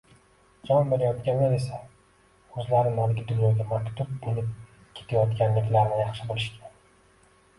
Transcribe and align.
Jon 0.67 0.87
berayotganlar 0.91 1.51
esa 1.57 1.75
o’zlari 2.63 2.93
narigi 2.95 3.27
dunyoga 3.31 3.67
maktub 3.73 4.15
bo’lib 4.23 4.49
ketayotganliklarini 5.01 6.01
yaxshi 6.03 6.27
bilishgan… 6.33 6.75